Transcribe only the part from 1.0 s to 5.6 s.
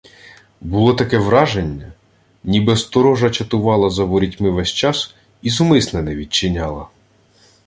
враження, ніби сторожа чатувала за ворітьми ввесь час і